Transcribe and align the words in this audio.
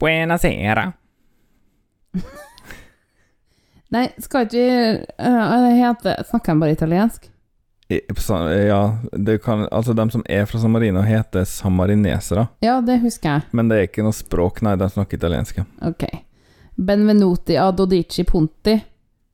Buenasera. 0.00 0.92
Nei, 3.94 4.06
skal 4.22 4.46
ikke 4.46 4.62
vi 4.62 4.70
uh, 5.26 5.68
heter 5.74 6.22
Snakker 6.28 6.54
de 6.54 6.62
bare 6.62 6.76
italiensk? 6.76 7.30
Ja, 7.90 8.98
det 9.12 9.40
kan, 9.42 9.66
altså 9.74 9.92
de 9.98 10.10
som 10.10 10.22
er 10.30 10.44
fra 10.46 10.60
San 10.62 10.70
Marino, 10.70 11.02
heter 11.02 11.44
samarinesere. 11.44 12.46
Ja, 12.62 12.78
det 12.86 13.00
husker 13.02 13.30
jeg. 13.32 13.48
Men 13.50 13.70
det 13.70 13.78
er 13.78 13.88
ikke 13.88 14.04
noe 14.06 14.14
språk, 14.14 14.62
nei, 14.62 14.76
de 14.78 14.86
snakker 14.94 15.18
italiensk. 15.18 15.58
Ok. 15.82 16.06
Benvenuti 16.78 17.58
ad 17.58 17.82
odici 17.82 18.22
Ponti 18.24 18.76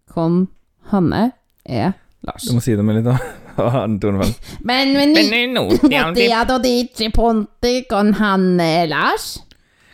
con 0.09 0.47
Hanne 0.89 1.31
e 1.63 1.93
Lars. 2.25 2.49
Du 2.49 2.57
må 2.57 2.65
si 2.65 2.73
det 2.75 2.85
med 2.87 3.03
litt. 3.03 3.13
Tonevel. 4.01 4.33
Benvenuti 4.65 5.29
Benvenuti 5.29 6.33
ad 6.33 6.51
odici 6.57 7.11
Ponti 7.13 7.85
con 7.91 8.15
Hanne 8.17 8.71
e 8.83 8.87
Lars. 8.89 9.46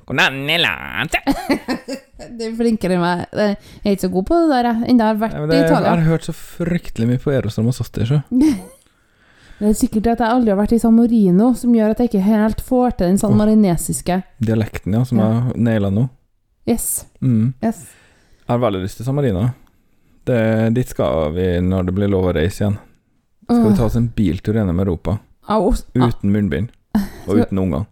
Konannelate. 0.08 1.22
Du 2.22 2.44
er 2.46 2.52
flinkere 2.54 2.94
enn 2.94 3.02
meg. 3.02 3.22
Jeg 3.34 3.56
er 3.82 3.94
ikke 3.96 4.04
så 4.04 4.08
god 4.12 4.24
på 4.28 4.36
det 4.38 4.50
der, 4.52 4.66
jeg. 4.68 4.90
Enda 4.92 5.08
jeg 5.08 5.10
har 5.10 5.16
vært 5.24 5.32
Ja, 5.34 5.40
men 5.42 5.50
i 5.50 5.56
Italia. 5.58 5.80
jeg 5.88 5.90
har 5.98 6.02
hørt 6.06 6.26
så 6.28 6.34
fryktelig 6.38 7.08
mye 7.08 7.20
på 7.24 7.32
Eros 7.34 7.58
Ramazzotti, 7.58 8.06
så. 8.06 8.20
Det 9.62 9.68
er 9.70 9.74
sikkert 9.78 10.06
at 10.10 10.22
jeg 10.24 10.34
aldri 10.34 10.50
har 10.50 10.58
vært 10.58 10.72
i 10.74 10.78
San 10.82 10.94
Marino, 10.96 11.52
som 11.58 11.74
gjør 11.74 11.92
at 11.94 12.00
jeg 12.02 12.08
ikke 12.10 12.22
helt 12.26 12.62
får 12.66 12.94
til 12.98 13.10
den 13.12 13.18
san 13.20 13.34
marinesiske 13.38 14.16
Dialekten, 14.42 14.94
ja, 14.96 15.02
som 15.06 15.20
Ja. 15.22 15.26
jeg 15.52 15.60
naila 15.68 15.90
nå. 15.94 16.08
Yes. 16.66 16.86
Mm. 17.22 17.52
yes. 17.62 17.84
Jeg 18.42 18.50
har 18.54 18.58
veldig 18.64 18.80
lyst 18.82 18.98
til 18.98 19.06
San 19.06 19.14
Marino. 19.18 19.44
Det, 20.26 20.40
dit 20.74 20.88
skal 20.94 21.30
vi 21.36 21.46
når 21.62 21.86
det 21.90 21.94
blir 21.94 22.10
lov 22.10 22.26
å 22.30 22.34
reise 22.34 22.64
igjen. 22.64 22.78
Skal 23.50 23.68
vi 23.68 23.76
ta 23.78 23.86
oss 23.86 23.98
en 23.98 24.08
biltur 24.16 24.54
gjennom 24.58 24.78
Europa 24.82 25.18
uten 25.50 26.30
munnbind 26.34 26.70
og 27.26 27.38
uten 27.42 27.58
unger. 27.62 27.86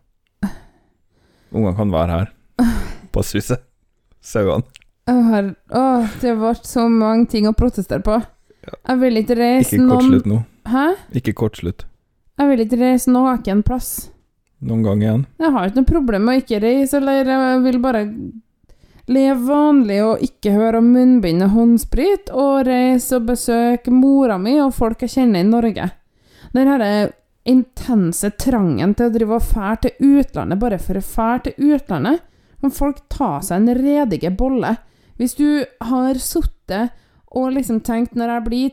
Ungene 1.52 1.76
kan 1.76 1.92
være 1.92 2.18
her. 2.18 2.32
På 3.14 3.24
Susse. 3.26 3.58
Sauene. 4.20 4.66
Å, 5.10 5.84
det 6.22 6.34
ble 6.38 6.52
så 6.62 6.84
mange 6.92 7.26
ting 7.32 7.48
å 7.48 7.54
protestere 7.56 8.04
på. 8.04 8.20
Jeg 8.68 9.00
vil 9.00 9.18
ikke 9.22 9.36
reise 9.38 9.74
Ikke 9.74 9.82
noen 9.82 9.96
kortslutt 9.96 10.28
nå. 10.30 10.38
Hæ? 10.70 10.84
Ikke 11.18 11.34
kortslutt. 11.34 11.86
Jeg 12.38 12.50
vil 12.52 12.62
ikke 12.64 12.78
reise 12.80 13.12
noen 13.12 13.64
plass. 13.66 13.90
Noen 14.60 14.84
gang 14.84 15.02
igjen. 15.02 15.24
Jeg 15.40 15.52
har 15.56 15.66
ikke 15.66 15.80
noe 15.80 15.88
problem 15.88 16.26
med 16.28 16.36
å 16.36 16.42
ikke 16.44 16.60
reise, 16.62 17.00
eller 17.00 17.26
jeg 17.32 17.60
vil 17.64 17.80
bare 17.82 18.04
leve 19.10 19.38
vanlig 19.48 19.98
og 20.04 20.24
ikke 20.24 20.52
høre 20.54 20.80
om 20.82 20.90
munnbind 20.94 21.42
og 21.46 21.54
håndsprit, 21.56 22.30
og 22.30 22.68
reise 22.68 23.16
og 23.18 23.26
besøke 23.32 23.92
mora 23.94 24.36
mi 24.38 24.58
og 24.62 24.74
folk 24.76 25.02
jeg 25.06 25.16
kjenner 25.16 25.42
i 25.42 25.48
Norge. 25.48 25.88
Den 26.54 26.70
herre 26.70 26.92
intense 27.48 28.30
trangen 28.40 28.92
til 28.94 29.08
å 29.08 29.14
drive 29.14 29.38
og 29.38 29.46
fære 29.48 29.78
til 29.84 30.18
utlandet 30.20 30.60
bare 30.60 30.78
for 30.82 31.00
å 31.00 31.04
fære 31.04 31.44
til 31.46 31.72
utlandet. 31.74 32.24
Kan 32.60 32.74
folk 32.76 33.00
ta 33.08 33.38
seg 33.44 33.62
en 33.62 33.80
redige 33.80 34.32
bolle? 34.36 34.76
Hvis 35.20 35.36
du 35.38 35.64
har 35.84 36.20
sittet 36.20 36.96
og 37.30 37.54
liksom 37.56 37.80
tenkt 37.86 38.16
når 38.18 38.34
jeg 38.34 38.46
blir 38.48 38.70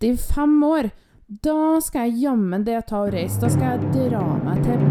35 0.00 0.58
år, 0.70 0.90
da 1.26 1.80
skal 1.82 2.06
jeg 2.06 2.26
jammen 2.28 2.64
det 2.64 2.84
ta 2.90 3.02
og 3.04 3.14
reise. 3.16 3.40
Da 3.42 3.50
skal 3.52 3.76
jeg 3.76 4.10
dra 4.10 4.26
meg 4.44 4.62
til 4.64 4.86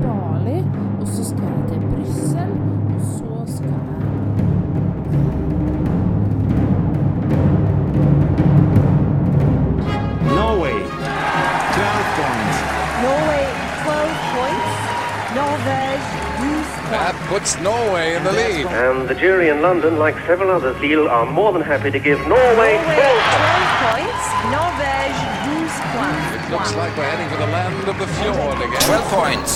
puts 17.27 17.59
Norway 17.59 18.15
in 18.15 18.23
the 18.23 18.31
lead. 18.31 18.65
And 18.67 19.07
the 19.07 19.15
jury 19.15 19.49
in 19.49 19.61
London, 19.61 19.97
like 19.97 20.15
several 20.25 20.51
others, 20.51 20.75
Lille 20.81 21.07
are 21.07 21.25
more 21.25 21.51
than 21.53 21.61
happy 21.61 21.91
to 21.91 21.99
give 21.99 22.19
Norway 22.27 22.35
Norway 22.55 22.75
12 22.77 22.95
12 22.95 23.85
points. 23.85 24.25
Norvège 24.55 25.21
12 25.45 25.75
points. 25.95 26.25
It 26.37 26.51
looks 26.53 26.71
like 26.75 26.91
we're 26.97 27.09
heading 27.13 27.29
for 27.33 27.39
the 27.45 27.51
land 27.57 27.87
of 27.91 27.97
the 28.01 28.09
fjord 28.17 28.57
again. 28.67 28.81
12 28.81 29.09
points 29.17 29.51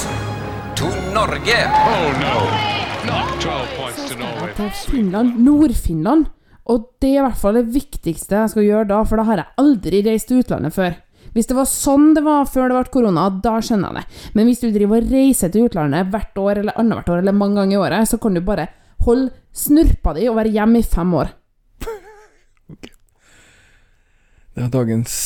to 0.79 0.85
Norge. 1.15 1.59
Oh 1.93 2.07
no, 2.25 2.37
not 3.11 3.41
12 3.41 3.69
points 3.79 4.01
to 4.09 4.15
Norway. 4.15 4.53
Finland, 4.91 5.29
Nord-Finland. 5.45 6.25
Og 6.69 6.89
det 7.01 7.09
er 7.09 7.19
i 7.19 7.25
hvert 7.25 7.41
fall 7.41 7.57
det 7.57 7.69
viktigste 7.73 8.43
jeg 8.43 8.49
skal 8.53 8.65
gjøre 8.67 8.89
da, 8.91 9.03
for 9.03 9.17
da 9.17 9.25
har 9.25 9.41
jeg 9.41 9.53
aldri 9.57 10.01
reist 10.05 10.29
til 10.29 10.43
utlandet 10.43 10.75
før. 10.75 10.97
Hvis 11.35 11.49
det 11.49 11.57
var 11.57 11.67
sånn 11.69 12.13
det 12.17 12.23
var 12.25 12.47
før 12.49 12.71
det 12.71 12.77
ble 12.77 12.93
korona, 12.93 13.27
da 13.43 13.57
skjønner 13.63 13.93
jeg 13.93 14.01
det. 14.01 14.21
Men 14.37 14.49
hvis 14.49 14.63
du 14.63 14.69
driver 14.73 15.03
og 15.03 15.13
reiser 15.13 15.53
til 15.53 15.67
utlandet 15.69 16.09
hvert 16.13 16.41
år 16.41 16.61
eller 16.63 16.79
annethvert 16.79 17.13
år 17.13 17.23
eller 17.23 17.37
mange 17.37 17.59
ganger 17.61 17.75
i 17.75 17.81
året, 17.81 18.09
så 18.09 18.19
kan 18.21 18.37
du 18.37 18.41
bare 18.45 18.69
holde 19.05 19.31
snurpa 19.55 20.13
di 20.17 20.27
og 20.29 20.39
være 20.39 20.53
hjemme 20.55 20.81
i 20.81 20.87
fem 20.87 21.13
år. 21.19 21.33
Det 24.59 24.65
er 24.65 24.71
dagens 24.73 25.19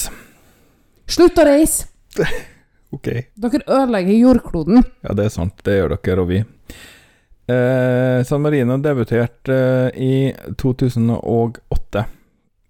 Slutt 1.09 1.39
å 1.41 1.47
reise! 1.47 1.89
Ok. 2.93 3.07
Dere 3.41 3.63
ødelegger 3.65 4.13
jordkloden. 4.13 4.83
Ja, 5.01 5.15
det 5.17 5.23
er 5.25 5.31
sant. 5.33 5.55
Det 5.65 5.79
gjør 5.79 5.95
dere 5.95 6.21
og 6.21 6.27
vi. 6.29 6.35
Eh, 7.49 8.19
San 8.21 8.43
Marino 8.43 8.77
debuterte 8.77 9.55
eh, 9.57 9.97
i 9.97 10.53
2008, 10.61 12.03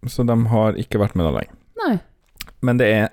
så 0.07 0.23
de 0.23 0.37
har 0.53 0.79
ikke 0.79 1.01
vært 1.01 1.17
med 1.19 1.27
da 1.27 1.33
lenge. 1.35 1.53
Nei. 1.83 1.97
Men 2.63 2.79
det 2.79 2.87
er 2.95 3.11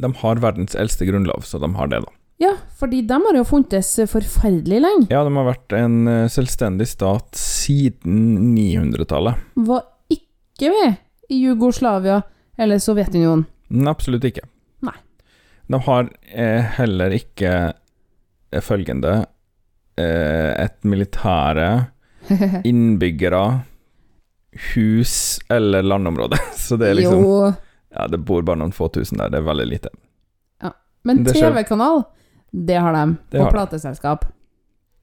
De 0.00 0.10
har 0.22 0.40
verdens 0.42 0.76
eldste 0.78 1.06
grunnlov, 1.08 1.44
så 1.44 1.60
de 1.62 1.68
har 1.76 1.90
det, 1.92 2.00
da. 2.06 2.16
Ja, 2.40 2.54
fordi 2.80 3.02
de 3.04 3.16
har 3.20 3.36
jo 3.36 3.44
funtes 3.44 3.92
forferdelig 4.08 4.78
lenge. 4.80 5.08
Ja, 5.12 5.20
de 5.26 5.32
har 5.36 5.48
vært 5.50 5.74
en 5.76 6.08
eh, 6.08 6.28
selvstendig 6.32 6.86
stat 6.88 7.36
siden 7.36 8.54
900-tallet. 8.56 9.42
Var 9.60 9.84
ikke 10.16 10.72
med 10.72 10.96
i 11.30 11.42
Jugoslavia 11.44 12.22
eller 12.60 12.80
Sovjetunionen. 12.80 13.44
Nei, 13.70 13.90
absolutt 13.92 14.24
ikke. 14.26 14.46
Nei. 14.88 14.96
De 15.70 15.82
har 15.86 16.08
eh, 16.32 16.72
heller 16.80 17.14
ikke 17.14 17.52
eh, 17.70 18.62
følgende 18.64 19.18
eh, 20.00 20.50
Et 20.64 20.78
militære, 20.88 21.68
innbyggere, 22.72 23.44
hus 24.72 25.14
eller 25.52 25.84
landområde. 25.86 26.40
Så 26.56 26.80
det 26.80 26.88
er 26.90 27.02
liksom 27.02 27.22
Jo, 27.22 27.52
Ja, 27.94 28.06
det 28.06 28.18
bor 28.24 28.42
bare 28.46 28.56
noen 28.60 28.72
få 28.72 28.88
tusen 28.94 29.18
der. 29.18 29.30
Det 29.30 29.38
er 29.40 29.46
veldig 29.48 29.66
lite. 29.68 29.88
men 31.02 31.24
TV-kanal, 31.24 32.02
det 32.52 32.76
har 32.76 32.92
de. 32.92 33.16
Det 33.30 33.38
Og 33.40 33.44
har 33.46 33.50
de. 33.52 33.56
plateselskap. 33.56 34.24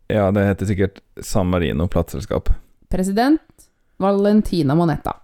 Ja, 0.08 0.30
det 0.32 0.44
heter 0.46 0.66
sikkert 0.70 1.00
San 1.26 1.50
Marino 1.50 1.88
plateselskap. 1.88 2.50
President 2.90 3.42
Valentina 4.00 4.76
Monetta. 4.76 5.16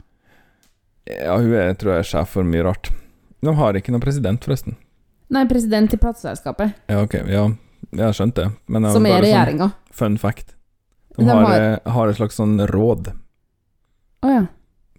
Ja, 1.06 1.38
hun 1.38 1.54
er, 1.54 1.74
tror 1.76 1.94
jeg 1.94 2.00
er 2.04 2.10
sjef 2.10 2.30
for 2.34 2.44
mye 2.48 2.64
rart. 2.66 2.90
De 3.44 3.54
har 3.56 3.74
ikke 3.78 3.92
noen 3.94 4.02
president, 4.04 4.44
forresten. 4.44 4.76
Nei, 5.34 5.46
president 5.50 5.94
i 5.94 5.98
plateselskapet, 5.98 6.74
Ja, 6.90 7.02
ok, 7.04 7.14
ja, 7.28 7.46
jeg 7.92 8.04
har 8.06 8.14
skjønt 8.18 8.36
det. 8.36 8.50
Men 8.68 8.84
det 8.88 8.92
som 8.96 9.06
er 9.06 9.22
regjeringa. 9.22 9.70
sånn 9.72 9.94
fun 9.94 10.18
fact. 10.18 10.56
De, 11.18 11.24
De 11.24 11.30
har, 11.30 11.44
har- 11.46 11.62
eh, 11.62 11.92
har 11.92 12.08
et 12.10 12.16
slags 12.18 12.36
sånn 12.40 12.58
råd, 12.68 13.14
Å 14.24 14.30
ja. 14.32 14.46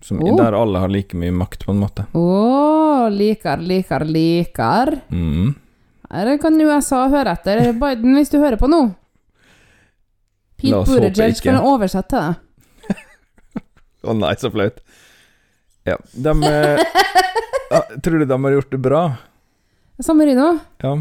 Som, 0.04 0.20
Oh. 0.20 0.36
der 0.36 0.52
alle 0.58 0.82
har 0.82 0.90
like 0.92 1.16
mye 1.16 1.32
makt, 1.32 1.64
på 1.64 1.72
en 1.72 1.80
måte. 1.80 2.04
Å, 2.12 3.08
liker, 3.12 3.62
liker, 3.64 4.04
liker. 4.04 4.98
Mm. 5.10 5.54
Her 6.12 6.36
kan 6.42 6.60
USA 6.60 7.06
høre 7.08 7.32
etter. 7.38 7.72
Biden, 7.80 8.12
hvis 8.18 8.30
du 8.30 8.36
hører 8.38 8.60
på 8.60 8.68
nå. 8.70 8.82
Pete 10.60 10.84
Buttigieg 10.86 11.40
kan 11.42 11.58
oversette 11.64 12.20
det. 12.20 12.96
Å 14.04 14.12
oh, 14.12 14.16
nei, 14.20 14.34
så 14.36 14.50
flaut. 14.52 14.82
Ja, 15.88 15.96
de 16.12 16.32
eh, 16.44 16.80
ja, 17.72 17.80
Tror 18.04 18.20
du 18.20 18.24
de 18.28 18.36
har 18.44 18.54
gjort 18.58 18.70
det 18.72 18.80
bra? 18.84 19.02
San 20.04 20.18
Marino, 20.20 20.58
Ja. 20.84 20.94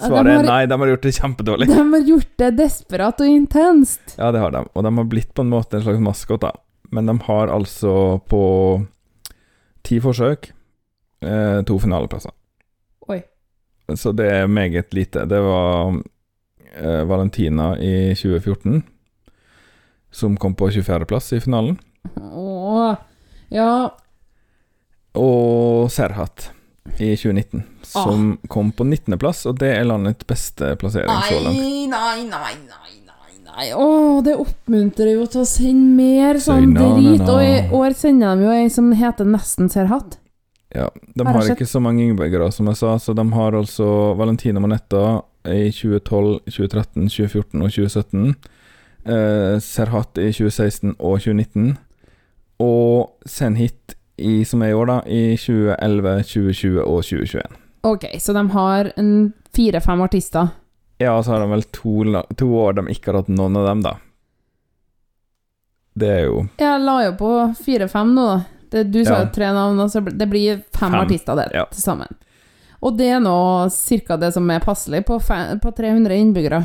Ja, 0.00 0.08
Svaret 0.08 0.32
er 0.40 0.46
nei, 0.48 0.62
de 0.66 0.76
har 0.80 0.88
gjort 0.88 1.04
det 1.04 1.10
kjempedårlig. 1.14 1.66
de 1.68 1.76
har 1.92 2.06
gjort 2.08 2.30
det 2.40 2.48
desperat 2.58 3.20
og 3.22 3.28
intenst. 3.28 4.14
Ja, 4.16 4.30
det 4.34 4.40
har 4.40 4.50
de. 4.54 4.62
Og 4.72 4.82
de 4.86 4.90
har 4.96 5.04
blitt 5.12 5.30
på 5.36 5.44
en 5.44 5.50
måte 5.52 5.76
en 5.78 5.84
slags 5.84 6.00
maskot, 6.02 6.40
da. 6.42 6.50
Men 6.92 7.08
de 7.08 7.16
har 7.26 7.48
altså 7.52 7.92
på 8.28 8.42
ti 9.86 9.98
forsøk 10.04 10.50
eh, 11.24 11.60
to 11.66 11.78
finaleplasser. 11.82 12.34
Oi. 13.08 13.20
Så 13.96 14.12
det 14.16 14.28
er 14.30 14.46
meget 14.50 14.92
lite. 14.94 15.24
Det 15.28 15.40
var 15.42 15.96
eh, 16.76 17.02
Valentina 17.08 17.72
i 17.80 18.12
2014 18.14 18.82
som 20.12 20.36
kom 20.36 20.52
på 20.54 20.68
24.-plass 20.68 21.32
i 21.32 21.40
finalen. 21.40 21.78
Åh, 22.20 22.92
ja 23.54 23.68
Og 25.16 25.88
Serhat 25.92 26.50
i 26.98 27.14
2019 27.16 27.62
Ah. 27.94 28.04
som 28.04 28.38
kom 28.48 28.70
på 28.72 28.84
19.-plass, 28.84 29.44
og 29.50 29.58
det 29.60 29.68
er 29.76 29.84
landets 29.84 30.24
beste 30.26 30.72
plassering 30.80 31.10
så 31.26 31.40
langt. 31.44 31.58
Nei, 31.58 31.82
nei, 31.90 32.22
nei, 32.30 32.54
nei. 33.56 33.68
Åh, 33.74 34.22
det 34.26 34.34
oppmuntrer 34.40 35.12
jo 35.14 35.26
til 35.30 35.42
å 35.42 35.48
sende 35.48 35.96
mer 35.96 36.40
sånn 36.42 36.72
na, 36.74 36.88
drit. 36.96 37.22
Og 37.28 37.42
i 37.44 37.54
år 37.78 37.94
sender 37.98 38.36
de 38.36 38.46
jo 38.48 38.54
ei 38.54 38.68
som 38.72 38.90
heter 38.96 39.28
Nesten 39.28 39.70
ser 39.72 39.90
hatt. 39.92 40.18
Ja, 40.72 40.88
de 41.14 41.26
Har 41.26 41.36
har 41.36 41.50
ikke 41.52 41.68
så 41.68 41.82
mange 41.84 42.06
innbyggere, 42.06 42.48
som 42.52 42.66
jeg 42.70 42.78
sa, 42.80 42.94
så 42.96 43.12
de 43.12 43.24
har 43.34 43.52
altså 43.52 44.14
Valentina 44.16 44.60
Manetta 44.60 45.20
i 45.44 45.68
2012, 45.68 46.38
2013, 46.48 47.08
2014 47.12 47.62
og 47.62 47.70
2017. 47.74 48.36
eh, 49.04 49.58
Serhat 49.60 50.16
i 50.16 50.30
2016 50.32 50.94
og 50.98 51.18
2019. 51.20 51.76
Og 52.62 53.10
Senhit, 53.26 53.96
i, 54.16 54.44
som 54.44 54.62
er 54.62 54.72
i 54.72 54.76
år, 54.78 54.86
da, 54.86 54.98
i 55.06 55.36
2011, 55.36 56.22
2020 56.30 56.80
og 56.86 57.04
2021. 57.04 57.60
Ok, 57.82 58.04
så 58.22 58.32
de 58.32 58.44
har 58.54 58.92
en 58.96 59.32
fire-fem 59.56 60.00
artister. 60.00 60.52
Ja, 61.02 61.16
så 61.22 61.34
har 61.34 61.42
de 61.44 61.50
vel 61.52 61.62
to, 61.74 61.92
to 62.38 62.48
år 62.62 62.78
de 62.78 62.86
ikke 62.94 63.10
har 63.12 63.20
hatt 63.22 63.30
noen 63.32 63.56
av 63.60 63.66
dem, 63.70 63.82
da. 63.84 63.96
Det 65.98 66.08
er 66.08 66.22
jo 66.24 66.36
Jeg 66.60 66.80
la 66.86 66.94
jo 67.04 67.12
på 67.20 67.30
fire-fem 67.60 68.14
nå, 68.16 68.26
da. 68.30 68.38
Det, 68.72 68.84
du 68.88 69.02
sa 69.04 69.18
Ja. 69.18 69.24
jo 69.26 69.32
tre 69.34 69.50
navn, 69.52 69.80
og 69.84 69.90
så 69.92 70.00
det 70.00 70.28
blir 70.30 70.62
fem, 70.72 70.92
Fem, 70.94 71.00
artister 71.02 71.36
der 71.36 71.50
ja. 71.52 71.66
til 71.68 71.82
sammen. 71.84 72.08
Og 72.82 72.96
det 72.98 73.10
er 73.12 73.20
nå 73.20 73.34
ca. 73.68 74.16
det 74.16 74.30
som 74.34 74.48
er 74.50 74.60
passelig 74.64 75.02
på, 75.06 75.18
fe- 75.20 75.58
på 75.60 75.70
300 75.76 76.16
innbyggere. 76.16 76.62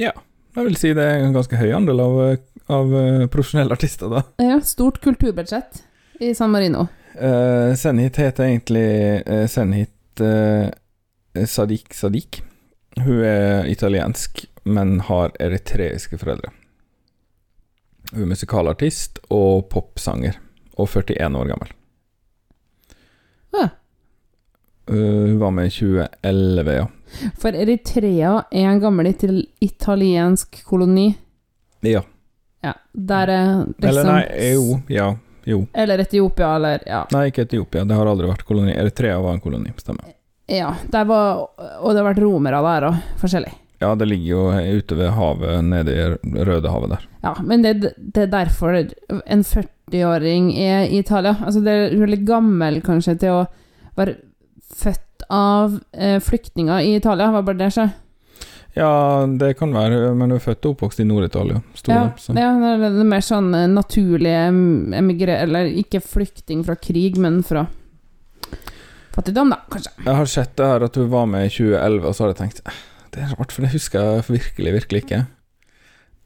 Ja. 0.00 0.12
Jeg 0.54 0.64
vil 0.68 0.76
si 0.78 0.92
det 0.94 1.02
er 1.02 1.24
en 1.24 1.34
ganske 1.34 1.58
høy 1.58 1.72
andel 1.74 1.98
av, 2.00 2.20
av 2.70 2.92
eh, 2.94 3.24
profesjonelle 3.26 3.74
artister, 3.74 4.06
da. 4.12 4.22
Ja, 4.38 4.60
stort 4.62 5.00
kulturbudsjett 5.02 5.82
i 6.22 6.30
San 6.38 6.52
Marino. 6.54 6.86
Uh, 7.18 7.74
Senhit 7.78 8.16
heter 8.22 8.46
egentlig 8.46 8.86
uh, 9.26 9.44
Senhit 9.50 10.22
uh, 10.22 10.70
Sadiq 11.46 11.90
Sadiq. 11.94 12.38
Hun 13.00 13.24
er 13.26 13.66
italiensk, 13.66 14.44
men 14.64 15.00
har 15.08 15.34
eritreiske 15.42 16.18
foreldre. 16.20 16.52
Hun 18.12 18.26
er 18.26 18.30
musikalartist 18.30 19.18
og 19.34 19.66
popsanger, 19.72 20.38
og 20.78 20.88
41 20.88 21.40
år 21.40 21.50
gammel. 21.54 21.72
Ja. 23.54 23.68
Uh, 24.90 25.26
hun 25.30 25.38
var 25.40 25.50
med 25.50 25.70
i 25.70 25.74
2011, 25.74 26.72
ja. 26.76 26.86
For 27.40 27.56
Eritrea 27.56 28.32
er 28.50 28.66
en 28.68 28.80
gammel 28.82 29.12
italiensk 29.60 30.64
koloni. 30.66 31.14
Ja. 31.80 32.02
Ja, 32.64 32.72
der 32.92 33.28
er 33.28 33.48
liksom 33.66 33.88
Eller 33.88 34.06
nei, 34.08 34.52
jo, 34.54 34.78
ja, 34.88 35.08
jo. 35.44 35.66
Eller 35.72 36.00
Etiopia, 36.00 36.54
eller 36.56 36.84
ja. 36.88 37.02
Nei, 37.12 37.26
ikke 37.28 37.44
Etiopia, 37.44 37.84
det 37.84 37.96
har 37.98 38.08
aldri 38.08 38.28
vært 38.30 38.46
koloni. 38.48 38.72
Eritrea 38.72 39.18
var 39.20 39.36
en 39.36 39.42
koloni, 39.44 39.72
stemmer. 39.80 40.13
Ja, 40.50 40.74
var 40.92 41.46
Og 41.80 41.92
det 41.94 42.00
har 42.02 42.08
vært 42.10 42.22
romere 42.22 42.60
der 42.64 42.88
og 42.90 43.20
forskjellig. 43.22 43.52
Ja, 43.82 43.94
det 43.98 44.08
ligger 44.08 44.28
jo 44.28 44.78
ute 44.78 44.96
ved 44.96 45.10
havet, 45.16 45.64
nede 45.64 45.92
i 45.92 46.44
Rødehavet 46.46 46.94
der. 46.94 47.08
Ja, 47.24 47.34
men 47.42 47.64
det, 47.64 47.74
det 47.96 48.22
er 48.22 48.30
derfor 48.32 48.76
en 48.76 49.42
40-åring 49.44 50.52
er 50.56 50.86
i 50.86 51.00
Italia. 51.02 51.34
Altså, 51.44 51.60
det 51.64 51.74
er 51.74 52.06
litt 52.08 52.24
gammel 52.28 52.80
kanskje 52.84 53.16
til 53.20 53.40
å 53.40 53.42
være 53.98 54.16
født 54.74 55.26
av 55.32 55.76
eh, 55.92 56.16
flyktninger 56.22 56.86
i 56.86 56.96
Italia, 57.00 57.30
Hva 57.32 57.44
bare 57.44 57.60
det 57.60 57.70
skje? 57.74 57.88
Ja, 58.74 59.22
det 59.30 59.52
kan 59.58 59.70
være, 59.74 60.14
men 60.18 60.32
hun 60.32 60.38
er 60.38 60.42
født 60.42 60.66
og 60.66 60.74
oppvokst 60.74 61.02
i 61.04 61.06
Nord-Italia. 61.06 61.60
Ja, 61.86 62.08
det, 62.10 62.42
ja, 62.42 62.50
det 62.80 62.88
er 62.90 63.06
mer 63.06 63.22
sånn 63.22 63.52
eh, 63.54 63.70
naturlig 63.70 64.32
emigrer... 64.34 65.44
Eller 65.44 65.70
ikke 65.70 66.02
flyktning 66.02 66.64
fra 66.66 66.74
krig, 66.78 67.20
men 67.22 67.42
fra 67.46 67.68
fattigdom, 69.14 69.50
da, 69.54 69.60
kanskje. 69.72 69.92
Jeg 70.04 70.18
har 70.18 70.26
sett 70.30 70.56
det 70.58 70.66
her 70.66 70.84
at 70.88 70.96
du 70.98 71.04
var 71.10 71.26
med 71.30 71.46
i 71.46 71.52
2011, 71.54 72.06
og 72.10 72.14
så 72.14 72.24
har 72.24 72.32
jeg 72.34 72.40
tenkt 72.42 72.60
"Eh, 72.66 72.82
Det 73.14 73.22
er 73.22 73.34
rart, 73.38 73.52
for 73.52 73.62
det 73.62 73.70
husker 73.72 74.00
jeg 74.02 74.24
virkelig, 74.28 74.72
virkelig 74.74 75.02
ikke. 75.04 75.26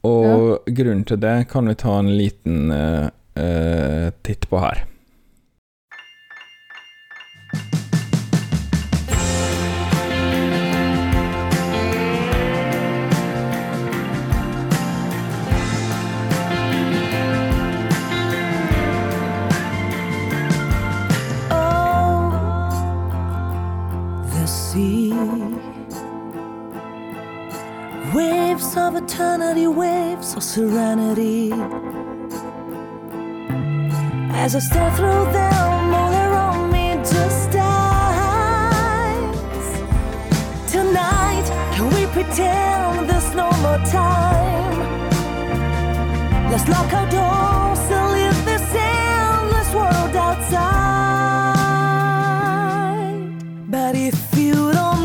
Og 0.08 0.64
grunnen 0.72 1.04
til 1.04 1.18
det 1.20 1.48
kan 1.50 1.66
vi 1.68 1.74
ta 1.74 1.98
en 1.98 2.08
liten 2.16 2.70
uh, 2.72 3.08
uh, 3.36 4.08
titt 4.24 4.46
på 4.48 4.60
her. 4.62 4.84
Waves 28.14 28.76
of 28.76 28.94
eternity, 28.94 29.66
waves 29.66 30.34
of 30.36 30.42
serenity. 30.44 31.52
As 34.32 34.54
I 34.54 34.60
stare 34.60 34.92
through 34.92 35.24
them, 35.32 35.94
all 35.94 36.12
around 36.12 36.70
me 36.70 36.94
just 36.98 37.50
dies. 37.50 37.64
Tonight, 40.70 41.46
can 41.74 41.88
we 41.94 42.06
pretend 42.06 43.10
there's 43.10 43.34
no 43.34 43.50
more 43.64 43.80
time? 43.86 44.78
Let's 46.50 46.66
lock 46.68 46.92
our 46.92 47.08
doors 47.10 47.90
and 47.90 48.12
leave 48.14 48.44
this 48.44 48.74
endless 48.74 49.70
world 49.74 50.16
outside. 50.16 50.78
But 53.68 53.94
if 53.96 54.16
you 54.38 54.72
don't 54.72 54.97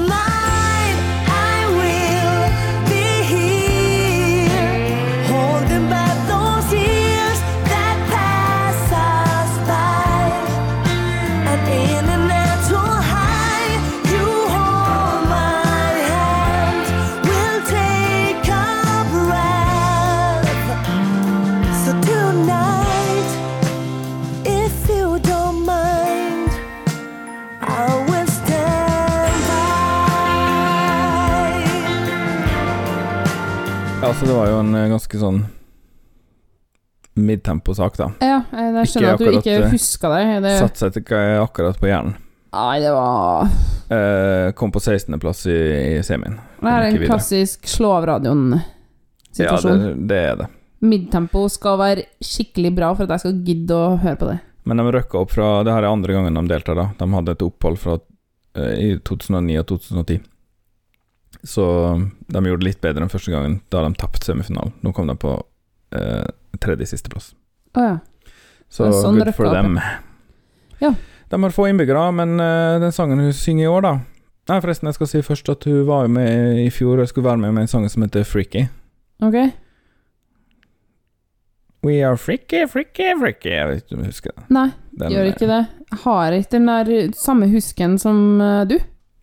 en 34.73 34.81
eh, 34.81 34.89
ganske 34.91 35.21
sånn 35.21 35.43
midtempo-sak, 37.13 37.97
da. 37.99 38.09
Ja, 38.25 38.39
jeg 38.49 38.73
jeg 38.79 38.91
skjønner 38.91 39.13
at 39.13 39.21
du 39.21 39.37
ikke 39.37 39.57
eh, 39.59 39.69
huska 39.73 40.11
det. 40.15 40.23
det 40.45 40.53
Satt 40.57 40.81
seg 40.81 41.01
ikke 41.03 41.21
akkurat 41.43 41.77
på 41.79 41.89
hjernen. 41.91 42.17
Nei, 42.53 42.77
det 42.81 42.91
var 42.93 43.49
Eh, 43.93 44.51
kom 44.57 44.71
på 44.71 44.79
16.-plass 44.79 45.45
i, 45.51 45.57
i 45.97 46.03
semien. 46.05 46.39
Det 46.61 46.71
er 46.71 46.85
en 46.87 47.01
klassisk 47.03 47.67
slå 47.69 47.91
av 47.99 48.07
Ja, 49.37 49.57
det, 49.59 49.93
det 50.09 50.17
er 50.17 50.37
det. 50.39 50.47
Midtempo 50.83 51.45
skal 51.51 51.77
være 51.79 52.05
skikkelig 52.23 52.71
bra 52.75 52.93
for 52.95 53.05
at 53.05 53.15
jeg 53.15 53.23
skal 53.23 53.43
gidde 53.45 53.77
å 53.77 53.93
høre 54.01 54.19
på 54.19 54.29
det. 54.31 54.39
Men 54.63 54.79
de 54.79 54.85
røkka 54.95 55.19
opp 55.19 55.33
fra 55.35 55.47
Det 55.67 55.73
her 55.75 55.83
er 55.83 55.91
andre 55.91 56.15
gangen 56.15 56.39
de 56.39 56.43
deltar, 56.49 56.79
da. 56.79 56.87
De 56.97 57.07
hadde 57.13 57.35
et 57.35 57.45
opphold 57.45 57.79
fra 57.81 57.97
eh, 57.99 58.73
i 58.79 58.89
2009 59.03 59.59
og 59.59 59.67
2010. 59.75 60.21
Så 61.43 61.65
de 62.27 62.45
gjorde 62.45 62.63
det 62.63 62.69
litt 62.69 62.81
bedre 62.83 63.03
enn 63.03 63.11
første 63.11 63.33
gangen, 63.33 63.59
da 63.73 63.83
de 63.83 63.99
tapte 63.99 64.23
semifinalen. 64.23 64.71
Nå 64.81 64.93
kom 64.95 65.09
de 65.11 65.15
på 65.19 65.35
eh, 65.95 66.23
tredje 66.63 66.87
sisteplass. 66.93 67.33
Å 67.75 67.83
ja. 67.83 67.97
Så 68.73 68.87
sånn 68.95 69.19
good 69.19 69.33
for 69.37 69.51
dem. 69.53 69.75
Ja. 70.81 70.93
De 71.29 71.39
har 71.43 71.53
få 71.53 71.67
innbyggere, 71.69 72.07
men 72.15 72.39
uh, 72.41 72.79
den 72.81 72.93
sangen 72.93 73.21
hun 73.21 73.33
synger 73.33 73.67
i 73.67 73.69
år, 73.69 73.85
da 73.85 73.93
Nei, 74.49 74.57
forresten, 74.59 74.89
jeg 74.89 74.97
skal 74.97 75.07
si 75.07 75.19
først 75.23 75.49
at 75.53 75.65
hun 75.69 75.85
var 75.87 76.09
med 76.11 76.57
i 76.59 76.65
fjor 76.73 76.99
og 76.99 77.07
skulle 77.07 77.29
være 77.29 77.39
med 77.45 77.53
med 77.55 77.63
en 77.63 77.69
sang 77.71 77.85
som 77.87 78.03
heter 78.03 78.25
Freaky. 78.27 78.65
Ok. 79.23 79.37
We 81.87 82.01
are 82.03 82.17
freaky, 82.19 82.65
freaky, 82.67 83.13
freaky. 83.21 83.53
Jeg 83.53 83.69
vet 83.69 83.85
ikke 83.85 83.95
om 83.95 84.01
du 84.03 84.09
husker 84.09 84.35
det. 84.35 84.43
Nei, 84.51 84.65
Den, 84.99 85.15
gjør 85.15 85.29
ikke 85.31 85.47
det. 85.47 85.61
Har 86.03 86.35
ikke 86.35 86.57
den 86.57 86.67
der 86.67 86.91
samme 87.15 87.47
husken 87.53 87.95
som 88.03 88.19
uh, 88.43 88.65
du. 88.67 88.75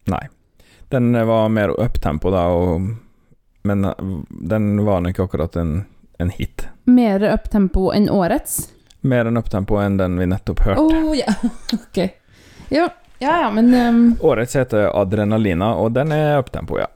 Nei. 0.08 0.24
Den 0.90 1.12
var 1.26 1.48
mer 1.48 1.72
uptempo, 1.80 2.30
da, 2.34 2.44
og, 2.50 2.88
men 3.62 3.84
eh, 3.84 4.12
den 4.28 4.84
var 4.86 5.00
nok 5.04 5.20
akkurat 5.26 5.56
en, 5.56 5.84
en 6.18 6.30
hit. 6.34 6.66
Mer 6.84 7.22
uptempo 7.34 7.92
enn 7.94 8.10
årets. 8.10 8.60
Mer 9.00 9.30
enn 9.30 9.38
uptempo 9.40 9.78
enn 9.80 10.00
den 10.00 10.18
vi 10.18 10.26
nettopp 10.30 10.64
hørte. 10.66 10.82
Oh, 10.82 11.14
ja, 11.16 11.30
ok. 11.78 12.02
Ja, 12.68 12.88
ja, 13.18 13.36
ja 13.40 13.50
men 13.54 13.74
um... 13.74 14.04
Årets 14.20 14.58
heter 14.58 14.90
Adrenalina, 14.90 15.74
og 15.78 15.94
den 15.94 16.12
er 16.12 16.38
uptempo, 16.42 16.78
ja. 16.82 16.90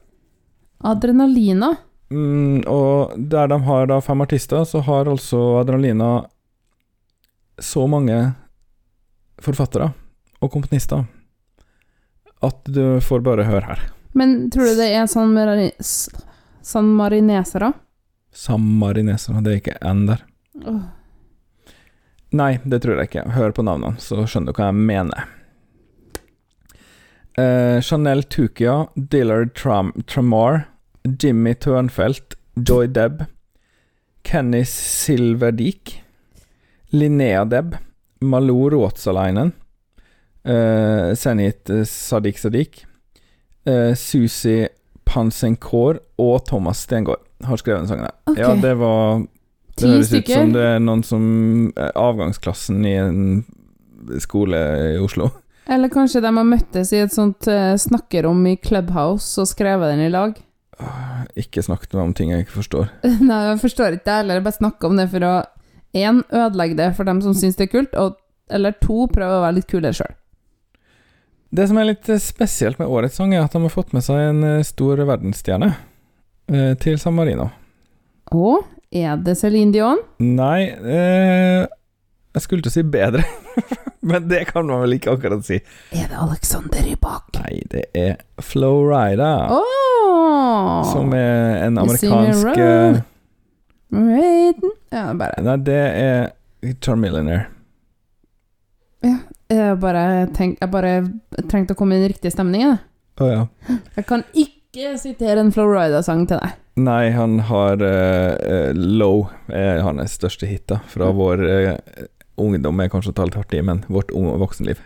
Adrenalina 0.85 1.75
Mm, 2.09 2.61
og 2.69 3.15
der 3.17 3.47
de 3.49 3.57
har 3.65 3.87
da 3.89 3.97
fem 4.01 4.21
artister, 4.21 4.63
så 4.63 4.79
har 4.85 5.09
altså 5.09 5.39
Adrenalina 5.59 6.25
så 7.59 7.87
mange 7.87 8.33
forfattere 9.41 9.89
og 10.39 10.51
komponister 10.51 11.05
at 12.43 12.63
du 12.65 12.99
får 13.01 13.21
bare 13.25 13.45
høre 13.47 13.65
her. 13.69 13.79
Men 14.13 14.49
tror 14.49 14.65
du 14.71 14.75
det 14.79 14.89
er 14.95 15.07
sånn 15.11 15.33
mari- 15.35 15.71
s- 15.79 16.09
San 16.61 16.85
Marinesere? 16.97 17.73
Samarinesere, 18.35 19.41
det 19.43 19.51
er 19.53 19.59
ikke 19.61 19.77
N 19.93 20.05
der. 20.07 20.21
Oh. 20.65 20.81
Nei, 22.35 22.57
det 22.65 22.81
tror 22.83 22.97
jeg 22.99 23.07
ikke. 23.09 23.29
Hør 23.35 23.51
på 23.55 23.63
navnene, 23.63 23.95
så 24.01 24.25
skjønner 24.27 24.51
du 24.51 24.57
hva 24.59 24.65
jeg 24.71 24.75
mener. 24.89 25.27
Eh, 27.37 27.79
Chanel 27.81 28.23
Tukia, 28.23 28.87
Dillard 28.95 29.53
Tram 29.55 29.91
Tramar, 30.07 30.65
Jimmy 31.03 31.53
Tørnfelt, 31.53 32.35
Joy 32.55 32.87
Deb, 32.87 33.25
Kenny 34.23 34.63
Silverdik, 34.65 36.01
Linnea 36.91 37.43
Deb, 37.45 37.75
Malou 38.21 38.69
Ruotsalainen, 38.71 39.51
uh, 40.47 41.13
Senit 41.17 41.71
Sadiq 41.89 42.39
Sadiq, 42.41 42.83
uh, 43.69 43.93
Susi 43.97 44.65
Pansenkor 45.05 45.99
og 46.21 46.45
Thomas 46.49 46.83
Stengård 46.85 47.21
har 47.45 47.61
skrevet 47.61 47.83
den 47.85 47.91
sangen. 47.91 48.09
her. 48.09 48.15
Ok. 48.31 48.39
Ja, 48.41 48.53
det 48.61 48.73
var 48.79 49.25
Det 49.75 49.89
høres 49.91 50.13
ut 50.13 50.29
som 50.31 50.53
det 50.55 50.63
er 50.63 50.79
noen 50.79 51.03
som 51.03 51.25
avgangsklassen 51.75 52.85
i 52.87 52.95
en 52.95 53.19
skole 54.23 54.61
i 54.95 54.97
Oslo. 55.03 55.29
Eller 55.73 55.89
kanskje 55.89 56.21
de 56.21 56.29
har 56.29 56.45
møttes 56.45 56.91
i 56.93 57.01
et 57.01 57.13
sånt 57.13 57.47
uh, 57.49 57.73
snakkerom 57.77 58.43
i 58.49 58.57
Clubhouse 58.61 59.41
og 59.41 59.49
skrevet 59.49 59.93
den 59.93 60.05
i 60.05 60.11
lag? 60.13 60.35
Ikke 61.39 61.63
snakk 61.63 61.87
om 61.95 62.13
ting 62.13 62.31
jeg 62.33 62.45
ikke 62.45 62.59
forstår. 62.59 62.91
Nei, 63.29 63.41
jeg 63.49 63.61
forstår 63.63 63.97
ikke 63.97 64.09
det 64.09 64.19
heller. 64.19 64.43
Bare 64.45 64.59
snakke 64.59 64.89
om 64.89 64.99
det 64.99 65.07
for 65.13 65.25
å 65.25 65.33
én, 65.95 66.21
ødelegge 66.29 66.77
det 66.79 66.91
for 66.97 67.07
dem 67.07 67.21
som 67.23 67.35
syns 67.37 67.57
det 67.57 67.69
er 67.69 67.73
kult, 67.77 67.97
og 67.97 68.19
eller 68.53 68.75
to, 68.77 69.07
prøve 69.09 69.39
å 69.39 69.41
være 69.41 69.57
litt 69.57 69.69
kulere 69.71 69.95
sjøl. 69.97 70.13
Det 71.49 71.67
som 71.69 71.77
er 71.79 71.89
litt 71.91 72.09
eh, 72.09 72.21
spesielt 72.21 72.79
med 72.81 72.89
årets 72.91 73.19
sang, 73.19 73.33
er 73.33 73.45
at 73.45 73.53
de 73.53 73.61
har 73.63 73.73
fått 73.73 73.93
med 73.95 74.05
seg 74.05 74.21
en 74.31 74.43
eh, 74.43 74.63
stor 74.65 75.01
verdensstjerne 75.05 75.73
eh, 76.51 76.73
til 76.81 76.97
San 77.01 77.17
Marino. 77.17 77.49
Å? 78.33 78.55
er 78.95 79.17
det 79.19 79.35
Céline 79.35 79.73
Dion? 79.75 79.99
Nei 80.23 80.69
eh, 80.71 81.65
Jeg 82.35 82.43
skulle 82.43 82.63
til 82.63 82.71
å 82.71 82.75
si 82.77 82.83
bedre, 82.87 83.25
men 84.09 84.29
det 84.29 84.45
kan 84.51 84.67
man 84.69 84.85
vel 84.85 84.97
ikke 84.97 85.15
akkurat 85.17 85.43
si. 85.47 85.59
Er 85.95 86.07
det 86.11 86.19
Alexander 86.21 86.85
Rybak? 86.85 87.35
Nei, 87.41 87.59
det 87.71 87.85
er 87.97 88.15
Flo 88.43 88.77
Rida. 88.87 89.33
Åh! 89.51 89.75
som 90.91 91.13
er 91.13 91.65
en 91.65 91.77
amerikansk 91.81 92.59
eh, 92.61 93.01
Raiden. 93.91 94.71
Ja, 94.93 95.09
bare 95.17 95.43
Nei, 95.43 95.57
det 95.65 95.81
er 95.99 96.75
Charmillionaire. 96.81 97.49
Jeg 99.51 99.77
bare, 99.81 100.25
tenk, 100.33 100.57
jeg 100.61 100.71
bare 100.73 100.93
trengte 101.49 101.75
å 101.75 101.77
komme 101.77 101.97
i 101.97 102.01
den 102.01 102.13
riktige 102.15 102.33
stemningen. 102.33 102.79
Å 103.21 103.27
ja. 103.29 103.41
Jeg 103.95 104.07
kan 104.09 104.23
ikke 104.33 104.95
sitere 104.99 105.43
en 105.43 105.53
Florida-sang 105.53 106.25
til 106.29 106.41
deg. 106.41 106.55
Nei, 106.75 107.13
han 107.15 107.37
har 107.47 107.79
eh, 107.85 108.33
eh, 108.35 108.71
Low, 108.75 109.29
er 109.47 109.79
hans 109.85 110.17
største 110.17 110.49
hit 110.49 110.65
da 110.67 110.81
fra 110.91 111.07
vår 111.15 111.43
uh, 111.45 111.69
ungdom, 112.41 112.81
er 112.83 112.91
kanskje 112.91 113.13
å 113.13 113.15
ta 113.15 113.27
litt 113.27 113.37
hardt 113.39 113.55
i, 113.55 113.61
men 113.63 113.85
vårt 113.87 114.11
unge 114.11 114.35
voksenliv. 114.41 114.81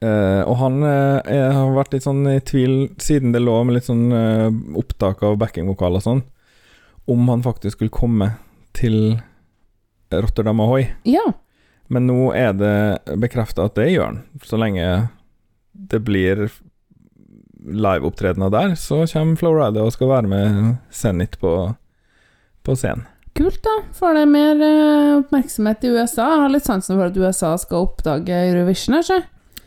Uh, 0.00 0.40
og 0.48 0.54
han 0.62 0.80
eh, 0.88 1.18
er, 1.36 1.50
har 1.58 1.74
vært 1.76 1.92
litt 1.92 2.06
sånn 2.06 2.24
i 2.32 2.38
tvil, 2.40 2.86
siden 3.02 3.36
det 3.36 3.44
lå 3.44 3.58
med 3.66 3.76
litt 3.76 3.90
sånn 3.90 4.06
uh, 4.14 4.48
opptak 4.80 5.20
av 5.26 5.36
backingvokal 5.42 6.00
og 6.00 6.06
sånn, 6.06 6.24
om 7.12 7.28
han 7.28 7.44
faktisk 7.44 7.76
skulle 7.76 7.92
komme 7.92 8.32
til 8.76 9.18
Rotterdam 10.14 10.64
Ahoy. 10.64 10.88
Ja. 11.04 11.26
Men 11.92 12.08
nå 12.08 12.30
er 12.34 12.54
det 12.56 13.16
bekrefta 13.22 13.68
at 13.68 13.76
det 13.78 13.90
gjør 13.92 14.10
han. 14.10 14.22
Så 14.42 14.58
lenge 14.58 14.86
det 15.76 16.00
blir 16.06 16.48
liveopptredener 17.66 18.50
der, 18.50 18.74
så 18.78 19.02
kommer 19.10 19.38
Flowrider 19.38 19.86
og 19.86 19.92
skal 19.94 20.10
være 20.10 20.30
med 20.30 20.74
Zenit 20.94 21.38
på, 21.42 21.52
på 22.66 22.76
scenen. 22.78 23.06
Kult, 23.36 23.58
da. 23.60 23.74
Får 23.92 24.14
det 24.16 24.26
mer 24.32 24.60
uh, 24.62 25.18
oppmerksomhet 25.18 25.82
i 25.84 25.90
USA. 25.92 26.24
Jeg 26.24 26.42
har 26.44 26.52
litt 26.54 26.68
sansen 26.68 26.96
for 26.96 27.10
at 27.10 27.18
USA 27.20 27.50
skal 27.60 27.84
oppdage 27.84 28.38
Eurovision 28.46 28.96
Ikke? 28.96 29.18
så. 29.18 29.18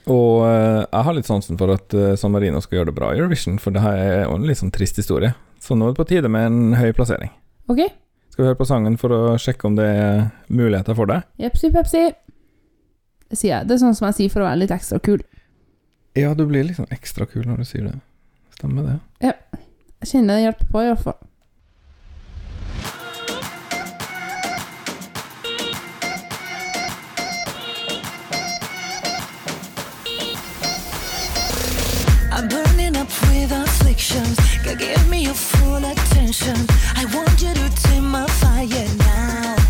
Og 0.09 0.41
uh, 0.41 0.79
jeg 0.81 1.05
har 1.05 1.13
litt 1.13 1.29
sansen 1.29 1.59
for 1.59 1.75
at 1.75 1.93
uh, 1.93 2.15
San 2.17 2.33
Marino 2.33 2.63
skal 2.65 2.79
gjøre 2.79 2.89
det 2.89 2.97
bra 2.97 3.11
i 3.13 3.19
Eurovision, 3.19 3.59
for 3.61 3.75
det 3.75 3.83
her 3.83 3.99
er 4.01 4.23
jo 4.23 4.39
en 4.39 4.47
litt 4.49 4.57
sånn 4.57 4.73
trist 4.73 4.97
historie. 4.97 5.35
Så 5.61 5.77
nå 5.77 5.85
er 5.85 5.93
det 5.93 6.01
på 6.01 6.07
tide 6.09 6.31
med 6.33 6.47
en 6.49 6.79
høy 6.79 6.89
plassering. 6.97 7.29
Ok. 7.69 7.83
Skal 8.29 8.43
vi 8.43 8.47
høre 8.49 8.59
på 8.59 8.67
sangen 8.69 8.97
for 9.01 9.13
å 9.13 9.21
sjekke 9.41 9.67
om 9.67 9.75
det 9.77 9.87
er 9.89 10.19
muligheter 10.47 10.97
for 10.97 11.09
det? 11.09 11.21
Jepsi 11.41 11.71
pepsi. 11.73 12.03
Sier 13.33 13.51
jeg. 13.51 13.67
Det 13.69 13.75
er 13.75 13.81
sånn 13.83 13.97
som 13.97 14.07
jeg 14.09 14.17
sier 14.19 14.33
for 14.33 14.43
å 14.43 14.49
være 14.49 14.61
litt 14.63 14.73
ekstra 14.73 15.01
kul. 15.03 15.21
Ja, 16.17 16.33
du 16.37 16.45
blir 16.49 16.65
liksom 16.65 16.87
ekstra 16.93 17.27
kul 17.29 17.45
når 17.45 17.61
du 17.61 17.67
sier 17.69 17.89
det. 17.89 17.97
Stemmer 18.57 18.87
det? 18.87 18.95
Ja. 19.29 19.33
Jeg 19.99 20.11
kjenner 20.13 20.39
det 20.39 20.45
hjelper 20.47 20.71
på, 20.71 20.83
i 20.85 20.93
God 33.99 34.79
give 34.79 35.09
me 35.09 35.23
your 35.23 35.33
full 35.33 35.75
attention. 35.75 36.55
I 36.95 37.03
want 37.13 37.41
you 37.41 37.53
to 37.53 37.69
tame 37.83 38.05
my 38.05 38.25
fire 38.27 38.87
now. 38.97 39.68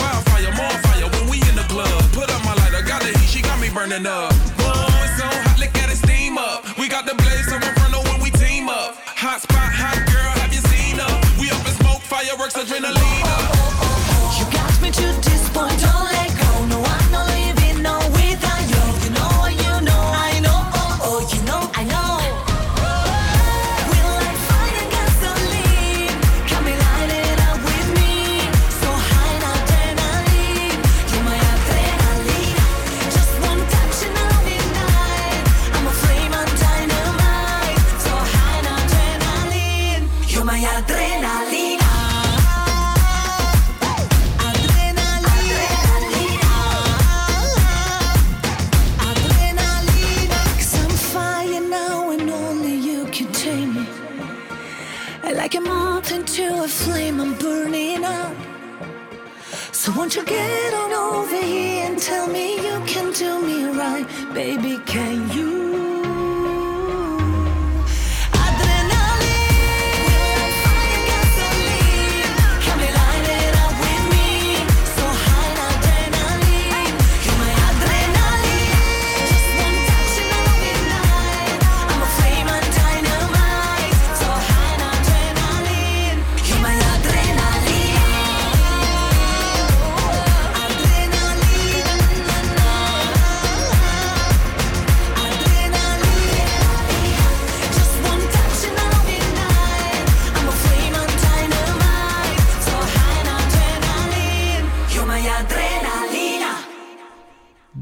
Wildfire, 0.00 0.52
more 0.54 0.76
fire 0.86 1.08
when 1.14 1.30
we 1.30 1.36
in 1.48 1.56
the 1.56 1.66
club. 1.68 2.02
Put 2.12 2.30
up 2.30 2.42
my 2.44 2.54
lighter, 2.54 2.82
got 2.82 3.02
the 3.02 3.12
heat, 3.18 3.28
she 3.28 3.42
got 3.42 3.60
me 3.60 3.68
burning 3.70 4.06
up. 4.06 4.37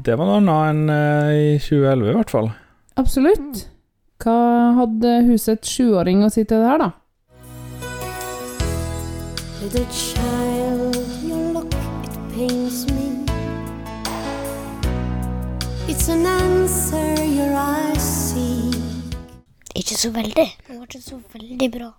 Det 0.07 0.15
var 0.15 0.23
noe 0.23 0.37
annet 0.39 0.69
enn 0.71 0.89
eh, 0.93 1.29
i 1.35 1.47
2011, 1.59 2.05
i 2.07 2.13
hvert 2.15 2.29
fall. 2.31 2.45
Absolutt. 2.95 3.57
Hva 4.23 4.35
hadde 4.77 5.09
husets 5.27 5.67
sjuåring 5.67 6.21
å 6.23 6.29
si 6.31 6.45
til 6.47 6.63
det 6.63 6.69
her, 6.69 6.79
da? 6.79 6.93
Little 9.59 9.83
child, 9.91 10.95
your 11.27 11.41
look, 11.57 11.75
it 12.07 12.15
pains 12.31 12.85
me. 12.93 13.09
It's 15.91 16.07
an 16.07 16.23
answer 16.23 17.11
your 17.25 17.51
eyes 17.59 18.07
see. 18.07 18.71
Ikke 19.75 19.99
så 19.99 20.13
veldig. 20.15 20.47
Den 20.69 20.79
var 20.79 20.87
ikke 20.87 21.03
så 21.03 21.19
veldig 21.35 21.71
bra. 21.75 21.91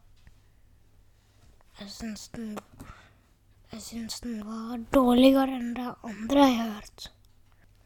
Jeg 1.83 1.93
syns 1.93 2.25
den 2.33 2.57
Jeg 3.77 3.85
syns 3.85 4.25
den 4.25 4.41
var 4.49 4.81
dårligere 4.97 5.61
enn 5.61 5.71
det 5.77 5.93
andre 6.01 6.49
jeg 6.49 6.61
har 6.63 6.75
hørt. 6.81 7.11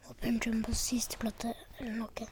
Og 0.09 0.15
punktum 0.21 0.63
på 0.63 0.73
siste 0.75 1.17
plate 1.21 1.53
eller 1.79 1.93
noe. 1.99 2.31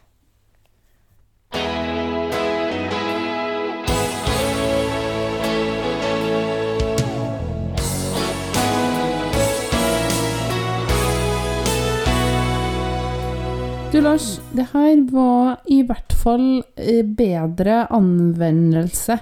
Du, 13.92 14.02
Lars, 14.02 14.40
det 14.56 14.70
her 14.72 15.02
var 15.12 15.58
i 15.68 15.82
hvert 15.84 16.14
fall 16.16 16.62
eh, 16.80 17.02
bedre 17.04 17.90
anvendelse 17.92 19.18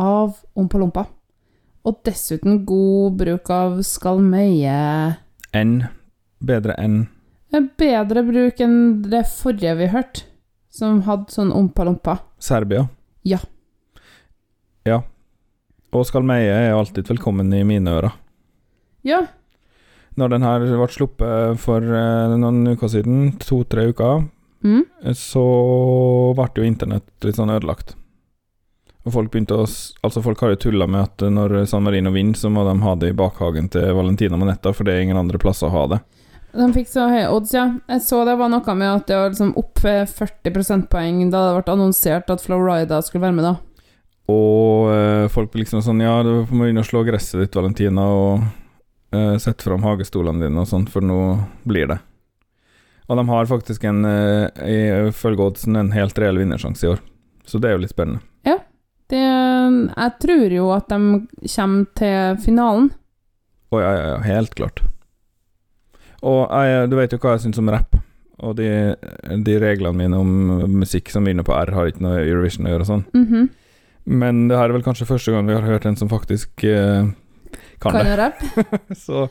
av 0.00 0.38
Ompa-Lompa. 0.56 1.04
Og 1.84 1.98
dessuten 2.08 2.62
god 2.64 3.20
bruk 3.20 3.52
av 3.52 3.82
skalmøye 3.84 4.78
Enn. 5.52 5.76
Bedre 6.40 6.78
enn. 6.80 7.04
Bedre 7.52 8.22
bruk 8.26 8.60
enn 8.60 8.78
det 9.08 9.22
forrige 9.30 9.76
vi 9.78 9.86
hørte, 9.92 10.24
som 10.72 11.02
hadde 11.06 11.32
sånn 11.32 11.52
Ompa-Lompa. 11.54 12.18
Serbia. 12.42 12.88
Ja. 13.24 13.38
Ja. 14.86 15.00
Og 15.96 16.04
Skalmeie 16.04 16.50
er 16.52 16.74
alltid 16.76 17.08
velkommen 17.08 17.52
i 17.56 17.62
mine 17.64 17.94
ører. 17.96 18.12
Ja. 19.06 19.22
Når 20.16 20.32
den 20.34 20.44
her 20.44 20.64
ble 20.64 20.88
sluppet 20.92 21.58
for 21.62 21.80
eh, 21.84 22.34
noen 22.36 22.64
uker 22.74 22.88
siden, 22.92 23.36
to-tre 23.42 23.90
uker, 23.92 24.26
Mm. 24.64 24.82
så 25.14 25.42
ble 26.34 26.46
jo 26.56 26.64
internett 26.66 27.04
litt 27.22 27.36
sånn 27.36 27.52
ødelagt. 27.52 27.92
Og 29.06 29.12
folk 29.14 29.30
begynte 29.30 29.54
å 29.54 29.66
Altså, 30.02 30.22
folk 30.24 30.40
har 30.40 30.50
jo 30.54 30.56
tulla 30.56 30.88
med 30.88 31.02
at 31.04 31.18
når 31.30 31.66
San 31.68 31.84
Marino 31.84 32.10
vinner, 32.10 32.34
så 32.34 32.50
må 32.50 32.64
de 32.66 32.80
ha 32.82 32.94
det 32.96 33.10
i 33.12 33.16
bakhagen 33.16 33.68
til 33.70 33.92
Valentina 33.94 34.36
Manetta, 34.36 34.72
for 34.74 34.82
det 34.84 34.94
er 34.96 35.02
ingen 35.04 35.16
andre 35.20 35.38
plasser 35.38 35.68
å 35.68 35.70
ha 35.76 35.86
det. 35.92 36.00
De 36.56 36.66
fikk 36.72 36.88
så 36.90 37.06
høye 37.10 37.28
odds, 37.30 37.52
ja. 37.54 37.66
Jeg 37.90 38.02
så 38.06 38.22
det 38.28 38.36
var 38.40 38.50
noe 38.52 38.74
med 38.78 38.88
at 38.88 39.06
det 39.10 39.16
var 39.18 39.32
liksom 39.32 39.54
opp 39.60 39.80
40 39.82 40.54
prosentpoeng 40.54 41.24
da 41.32 41.42
det 41.48 41.56
ble 41.58 41.74
annonsert 41.74 42.30
at 42.32 42.44
Florida 42.44 43.00
skulle 43.04 43.26
være 43.26 43.36
med, 43.36 43.48
da. 43.48 43.56
Og 44.32 44.90
eh, 44.90 45.26
folk 45.30 45.52
blir 45.52 45.62
liksom 45.62 45.84
sånn 45.86 46.02
Ja, 46.02 46.18
du 46.26 46.48
må 46.50 46.66
inn 46.66 46.80
og 46.80 46.88
slå 46.88 47.04
gresset 47.06 47.38
ditt, 47.44 47.54
Valentina, 47.54 48.06
og 48.10 48.46
uh, 49.14 49.36
sette 49.42 49.66
fram 49.66 49.84
hagestolene 49.86 50.46
dine 50.46 50.62
og 50.62 50.70
sånt, 50.70 50.90
for 50.92 51.04
nå 51.04 51.20
blir 51.68 51.90
det. 51.92 52.00
Og 53.06 53.20
de 53.20 53.26
har 53.28 53.50
faktisk 53.50 53.84
en, 53.86 54.02
uh, 54.02 54.48
ifølge 55.12 55.46
oddsen, 55.46 55.78
en 55.78 55.92
helt 55.94 56.18
reell 56.18 56.40
vinnersjanse 56.42 56.86
i 56.86 56.90
år. 56.96 57.04
Så 57.46 57.62
det 57.62 57.70
er 57.70 57.76
jo 57.76 57.84
litt 57.84 57.94
spennende. 57.94 58.24
Ja. 58.46 58.58
Det, 59.06 59.22
jeg 59.22 60.12
tror 60.18 60.50
jo 60.50 60.70
at 60.74 60.88
de 60.90 60.98
kommer 61.46 61.84
til 61.94 62.40
finalen. 62.42 62.88
Å 63.70 63.78
ja, 63.78 63.92
ja, 63.94 64.06
ja, 64.16 64.16
helt 64.26 64.56
klart. 64.58 64.82
Og 66.26 66.42
jeg, 66.50 66.90
du 66.90 66.96
vet 66.98 67.14
jo 67.14 67.20
hva 67.22 67.36
jeg 67.36 67.46
syns 67.46 67.60
om 67.62 67.70
rapp. 67.72 67.96
Og 68.44 68.56
de, 68.58 68.68
de 69.46 69.54
reglene 69.62 69.96
mine 69.96 70.18
om 70.20 70.32
musikk 70.82 71.08
som 71.12 71.24
begynner 71.24 71.46
på 71.46 71.54
R, 71.56 71.72
har 71.72 71.88
ikke 71.88 72.04
noe 72.04 72.24
Eurovision 72.24 72.68
å 72.68 72.74
gjøre 72.74 72.86
og 72.86 72.90
sånn. 72.90 73.06
Mhm. 73.16 73.46
Men 74.06 74.44
det 74.46 74.54
her 74.54 74.70
er 74.70 74.76
vel 74.76 74.84
kanskje 74.86 75.08
første 75.08 75.32
gang 75.34 75.48
vi 75.48 75.56
har 75.56 75.64
hørt 75.66 75.86
en 75.88 75.96
som 75.98 76.06
faktisk 76.06 76.62
eh, 76.62 77.08
kan, 77.82 77.96
Kan 77.96 78.06
det. 78.06 78.28
Så 79.04 79.24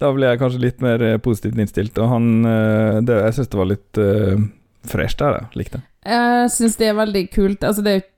da 0.00 0.08
ble 0.14 0.30
jeg 0.30 0.40
kanskje 0.40 0.62
litt 0.62 0.80
mer 0.80 1.04
eh, 1.04 1.18
positivt 1.20 1.58
innstilt. 1.60 1.98
Og 2.00 2.08
han 2.08 2.30
eh, 2.48 3.02
det, 3.04 3.18
Jeg 3.26 3.36
syns 3.36 3.52
det 3.52 3.60
var 3.60 3.68
litt 3.68 4.00
uh, 4.00 4.46
fresh 4.88 5.18
der, 5.20 5.36
jeg 5.36 5.60
likte 5.60 5.82
det. 5.82 5.84
Jeg 6.14 6.48
syns 6.56 6.78
det 6.80 6.88
er 6.88 6.96
veldig 6.98 7.24
kult. 7.34 7.68
Altså, 7.68 7.84
det 7.84 7.92
er 7.92 8.00
jo 8.00 8.08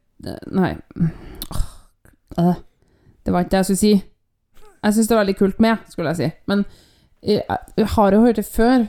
Nei. 0.55 0.71
Øh. 2.39 2.55
Det 3.27 3.33
var 3.33 3.45
ikke 3.45 3.51
det 3.51 3.59
jeg 3.59 3.65
skulle 3.65 3.83
si. 3.83 3.93
Jeg 4.85 4.95
syns 4.95 5.09
det 5.09 5.15
er 5.17 5.21
veldig 5.21 5.37
kult 5.37 5.61
med, 5.61 5.83
skulle 5.91 6.13
jeg 6.15 6.21
si. 6.21 6.29
Men 6.49 6.63
jeg 7.25 7.89
har 7.97 8.13
jo 8.13 8.25
hørt 8.25 8.37
det 8.37 8.47
før, 8.47 8.87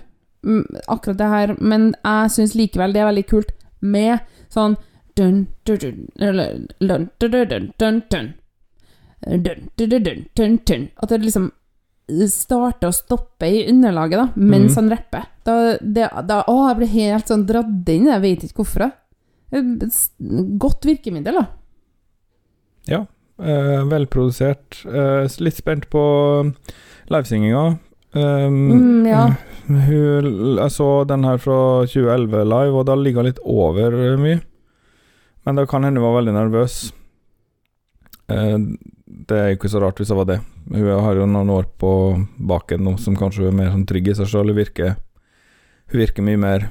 akkurat 0.91 1.17
det 1.17 1.29
her, 1.31 1.55
men 1.59 1.93
jeg 2.03 2.33
syns 2.35 2.55
likevel 2.57 2.93
det 2.93 3.01
er 3.01 3.09
veldig 3.09 3.27
kult 3.29 3.53
med 3.81 4.25
sånn 4.53 4.75
dun, 5.15 5.45
dun, 5.65 5.77
dun, 5.79 6.01
dun, 6.19 6.67
dun, 6.79 7.09
dun, 7.19 7.45
dun, 7.49 7.69
dun, 7.79 8.01
dun. 8.11 8.33
Dun, 9.25 9.69
dun, 9.77 9.89
dun, 9.89 10.03
dun, 10.03 10.25
dun, 10.35 10.57
dun. 10.67 10.89
At 11.01 11.09
det 11.09 11.21
liksom 11.23 11.47
starter 12.29 12.91
og 12.91 12.97
stopper 12.97 13.49
i 13.49 13.63
underlaget, 13.71 14.19
da, 14.19 14.25
mens 14.35 14.75
mm. 14.75 14.77
han 14.77 14.91
rapper. 14.93 15.25
Da, 15.47 15.55
det, 15.81 16.09
da, 16.27 16.41
å, 16.51 16.57
jeg 16.69 16.79
blir 16.81 16.93
helt 16.93 17.31
sånn 17.31 17.47
dratt 17.49 17.89
inn, 17.95 18.09
jeg 18.11 18.23
vet 18.25 18.45
ikke 18.45 18.61
hvorfor. 18.61 18.91
Godt 20.61 20.85
virkemiddel, 20.85 21.39
da. 21.39 21.45
Ja. 22.91 23.01
eh, 23.41 23.81
velprodusert. 23.89 24.83
Eh, 24.85 25.25
litt 25.41 25.57
spent 25.57 25.89
på 25.89 26.03
livesinginga. 27.09 27.65
Um, 28.15 28.71
Mm, 28.71 29.07
ja. 29.07 29.35
hun, 29.67 30.57
jeg 30.57 30.71
så 30.71 31.03
den 31.03 31.25
her 31.27 31.37
fra 31.37 31.83
2011 31.83 32.45
live, 32.47 32.75
og 32.79 32.85
da 32.87 32.95
ligger 32.95 33.21
hun 33.21 33.27
litt 33.27 33.41
over 33.43 33.91
eh, 33.91 34.15
mye. 34.19 34.39
Men 35.43 35.59
det 35.59 35.67
kan 35.69 35.83
hende 35.83 35.99
hun 35.99 36.07
var 36.07 36.21
veldig 36.21 36.35
nervøs. 36.37 36.77
Uh, 38.31 38.71
det 39.05 39.37
er 39.37 39.49
jo 39.51 39.57
ikke 39.59 39.71
så 39.73 39.81
rart 39.83 39.99
hvis 39.99 40.13
hun 40.13 40.21
var 40.21 40.29
det. 40.31 40.39
Hun 40.71 40.87
har 40.87 41.19
jo 41.19 41.27
noen 41.29 41.51
år 41.53 41.67
på 41.77 41.91
baken 42.39 42.87
nå 42.87 42.95
som 43.03 43.17
kanskje 43.19 43.49
er 43.51 43.57
mer 43.57 43.73
sånn 43.73 43.85
trygg 43.89 44.09
i 44.09 44.17
seg 44.17 44.31
sjøl. 44.31 44.49
Hun 44.53 44.57
virker 44.63 44.95
Hun 45.91 46.01
virker 46.01 46.25
mye 46.25 46.39
mer 46.41 46.69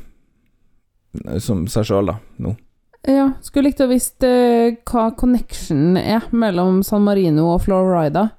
eh, 1.28 1.38
som 1.44 1.66
seg 1.70 1.86
sjøl, 1.90 2.08
da, 2.10 2.18
nå. 2.42 2.56
Ja, 3.04 3.34
skulle 3.44 3.68
likt 3.68 3.84
å 3.84 3.90
visst 3.90 4.24
uh, 4.24 4.72
hva 4.88 5.10
connectionen 5.12 5.98
er 6.00 6.24
mellom 6.32 6.80
San 6.82 7.04
Marino 7.04 7.50
og 7.52 7.66
Florida. 7.66 8.30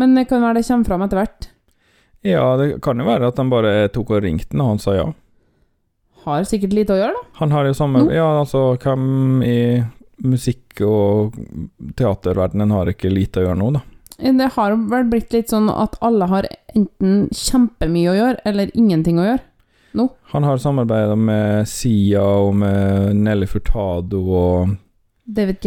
Men 0.00 0.16
det 0.16 0.24
kan 0.30 0.40
være 0.42 0.62
det 0.62 0.66
kommer 0.70 0.88
fram 0.88 1.04
etter 1.04 1.20
hvert. 1.20 1.50
Ja, 2.24 2.44
det 2.56 2.78
kan 2.84 3.00
jo 3.00 3.06
være 3.06 3.28
at 3.28 3.36
de 3.36 3.44
bare 3.52 3.72
tok 3.92 4.14
og 4.16 4.24
ringte 4.24 4.56
når 4.56 4.70
han 4.72 4.80
sa 4.80 4.96
ja. 4.96 5.08
Har 6.24 6.46
sikkert 6.48 6.72
lite 6.72 6.94
å 6.94 7.00
gjøre, 7.02 7.18
da. 7.18 7.24
Han 7.42 7.52
har 7.52 7.68
jo 7.68 7.74
samme 7.76 8.06
no. 8.06 8.12
Ja, 8.14 8.30
altså, 8.40 8.62
hvem 8.80 9.42
i 9.44 9.58
musikk- 10.24 10.80
og 10.86 11.36
teaterverdenen 11.98 12.72
har 12.72 12.88
ikke 12.88 13.12
lite 13.12 13.42
å 13.42 13.48
gjøre 13.48 13.60
nå, 13.60 13.74
da? 13.76 13.82
Det 14.14 14.48
har 14.54 14.76
vel 14.88 15.08
blitt 15.10 15.34
litt 15.34 15.50
sånn 15.52 15.68
at 15.68 15.98
alle 16.06 16.28
har 16.30 16.48
enten 16.72 17.26
kjempemye 17.34 18.12
å 18.12 18.16
gjøre, 18.16 18.40
eller 18.48 18.72
ingenting 18.72 19.18
å 19.20 19.26
gjøre. 19.26 19.44
Nå. 19.94 20.08
Han 20.32 20.46
har 20.48 20.58
samarbeida 20.58 21.14
med 21.18 21.68
Sia 21.70 22.22
og 22.24 22.54
med 22.58 23.14
Nelly 23.20 23.46
Furtado 23.46 24.22
og 24.24 24.72
David 25.24 25.60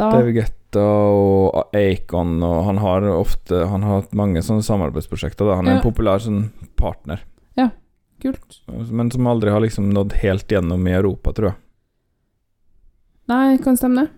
Guetta. 0.00 0.18
David 0.18 0.34
Guetta 0.34 0.80
og 0.80 1.74
Acon, 1.76 2.36
og 2.46 2.64
han 2.64 2.78
har 2.78 3.02
ofte 3.12 3.66
Han 3.68 3.82
har 3.82 4.00
hatt 4.00 4.12
mange 4.16 4.40
sånne 4.42 4.62
samarbeidsprosjekter. 4.64 5.44
Da. 5.50 5.56
Han 5.60 5.68
er 5.68 5.74
Ja. 5.74 5.80
en 5.80 5.84
populær 5.84 6.18
sånn 6.24 6.50
partner, 6.76 7.20
Ja, 7.56 7.68
kult. 8.22 8.60
men 8.68 9.10
som 9.10 9.26
aldri 9.26 9.50
har 9.50 9.60
liksom 9.60 9.90
nådd 9.92 10.12
helt 10.22 10.46
gjennom 10.48 10.86
i 10.88 10.92
Europa, 10.92 11.32
tror 11.32 11.50
jeg. 11.52 11.56
Nei, 13.28 13.58
kan 13.58 13.76
stemme 13.76 14.06
det. 14.06 14.10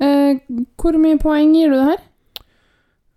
Eh, 0.00 0.38
hvor 0.76 0.96
mye 0.98 1.18
poeng 1.18 1.52
gir 1.54 1.68
du 1.70 1.76
det 1.76 1.84
her? 1.84 1.98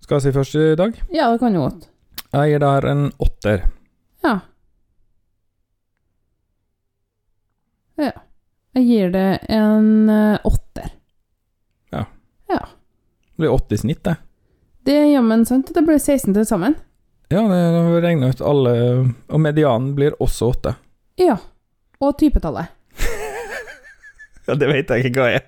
Skal 0.01 0.19
jeg 0.19 0.21
si 0.34 0.38
først 0.39 0.55
i 0.55 0.75
dag? 0.75 0.99
Ja, 1.12 1.31
det 1.31 1.39
kan 1.39 1.53
jo 1.53 1.62
godt. 1.69 1.88
Jeg 2.34 2.51
gir 2.51 2.60
det 2.60 2.67
her 2.69 2.86
en 2.91 3.12
åtter. 3.19 3.63
Ja. 4.23 4.39
Ja. 7.97 8.12
Jeg 8.75 8.86
gir 8.89 9.12
det 9.13 9.39
en 9.49 10.10
eh, 10.12 10.38
åtter. 10.45 10.91
Ja. 12.51 12.62
Det 13.36 13.41
blir 13.43 13.53
80 13.53 13.73
i 13.73 13.77
snitt, 13.77 14.03
det. 14.03 14.15
Det 14.86 14.95
er 14.95 15.08
jammen 15.15 15.45
sant. 15.45 15.71
Det 15.73 15.81
blir 15.86 15.97
16 15.97 16.34
til 16.34 16.45
sammen. 16.45 16.75
Ja, 17.34 17.41
det 17.41 18.01
regner 18.03 18.29
ut 18.29 18.41
alle 18.45 18.73
Og 19.34 19.39
medianen 19.41 19.95
blir 19.97 20.13
også 20.21 20.51
8. 20.53 20.75
Ja. 21.21 21.39
Og 21.99 22.17
typetallet. 22.19 22.73
Ja, 24.45 24.53
det 24.53 24.67
vet 24.69 24.91
jeg 24.93 25.10
ikke 25.10 25.23
hva 25.23 25.29
er. 25.39 25.45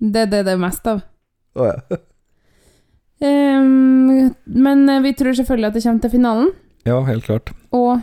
Det 0.00 0.22
er 0.22 0.28
det 0.32 0.38
det 0.46 0.54
er 0.54 0.60
mest 0.62 0.86
av. 0.88 1.02
Å 1.52 1.66
ja. 1.66 1.74
um, 3.60 4.30
men 4.64 4.86
eh, 4.88 5.02
vi 5.04 5.12
tror 5.18 5.36
selvfølgelig 5.36 5.68
at 5.68 5.76
det 5.76 5.82
kommer 5.84 6.04
til 6.06 6.14
finalen. 6.14 6.48
Ja, 6.88 7.02
helt 7.04 7.26
klart. 7.26 7.52
Og 7.76 7.98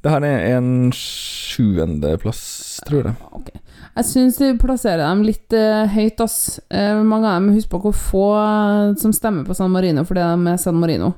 Det 0.00 0.08
her 0.14 0.24
er 0.24 0.44
en 0.56 0.90
sjuendeplass, 0.96 2.42
tror 2.88 3.10
jeg. 3.10 3.58
jeg 3.96 4.06
syns 4.08 4.38
vi 4.40 4.52
plasserer 4.62 5.02
dem 5.04 5.24
litt 5.26 5.52
eh, 5.52 5.90
høyt, 5.92 6.22
ass. 6.24 6.56
Eh, 6.72 7.02
mange 7.04 7.28
av 7.28 7.36
dem 7.40 7.50
husker 7.56 7.74
på 7.74 7.82
hvor 7.90 7.96
få 7.98 8.22
eh, 8.40 8.94
som 9.02 9.12
stemmer 9.12 9.44
på 9.48 9.56
San 9.58 9.72
Marino 9.74 10.06
fordi 10.08 10.24
de 10.24 10.54
er 10.54 10.60
San 10.62 10.78
Marino. 10.80 11.12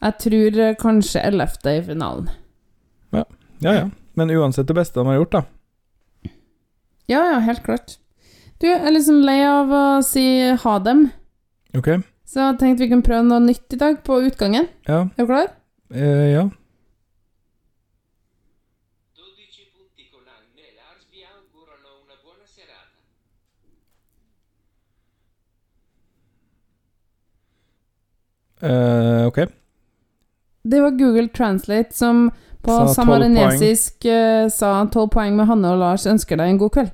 Jeg 0.00 0.16
tror 0.24 0.58
eh, 0.64 0.74
kanskje 0.80 1.22
ellevte 1.28 1.76
i 1.78 1.82
finalen. 1.86 2.30
Ja, 3.14 3.24
ja. 3.76 3.88
Men 4.16 4.30
uansett 4.32 4.66
det 4.70 4.74
beste 4.78 4.98
de 4.98 5.06
har 5.06 5.18
gjort, 5.20 5.34
da. 5.36 5.42
Ja, 7.10 7.20
ja, 7.34 7.38
helt 7.44 7.62
klart. 7.66 7.98
Du, 8.60 8.66
jeg 8.66 8.80
er 8.80 8.92
liksom 8.94 9.18
lei 9.24 9.38
av 9.46 9.70
å 9.72 9.82
si 10.04 10.22
ha 10.62 10.78
dem, 10.84 11.10
Ok? 11.76 11.88
så 12.26 12.40
jeg 12.48 12.58
tenkte 12.60 12.82
vi 12.84 12.88
kunne 12.90 13.06
prøve 13.06 13.22
noe 13.28 13.42
nytt 13.44 13.74
i 13.76 13.78
dag 13.80 14.00
på 14.06 14.18
utgangen. 14.26 14.66
Ja. 14.88 15.04
Er 15.14 15.22
du 15.22 15.28
klar? 15.30 15.52
Eh, 15.94 16.26
ja. 16.34 16.48
Eh, 28.60 29.26
ok. 29.26 29.38
Det 30.62 30.80
var 30.80 30.90
Google 30.90 31.28
Translate 31.28 31.94
som 31.94 32.30
på 32.60 32.70
Sa 32.70 32.94
samarinesisk 32.94 34.04
uh, 34.04 34.48
sa 34.52 34.86
12 34.92 35.08
poeng 35.08 35.36
med 35.36 35.46
Hanne 35.48 35.70
og 35.72 35.78
Lars 35.80 36.04
ønsker 36.06 36.36
deg 36.36 36.50
en 36.52 36.58
god 36.60 36.72
kveld. 36.74 36.90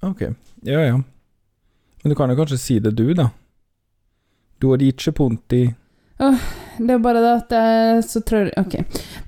Ok. 0.00 0.22
Ja, 0.64 0.80
ja. 0.80 0.94
Men 2.02 2.10
du 2.10 2.16
kan 2.16 2.32
jo 2.32 2.36
kanskje 2.38 2.58
si 2.58 2.78
det 2.80 2.94
du, 2.96 3.10
da. 3.14 3.28
Du 4.58 4.70
har 4.70 4.80
ikke 4.80 5.12
punti 5.12 5.66
Det 6.16 6.92
er 6.94 7.00
bare 7.04 7.20
det 7.20 7.32
at 7.42 7.52
jeg 7.56 8.04
så 8.08 8.20
tror 8.24 8.50
Ok. 8.60 8.74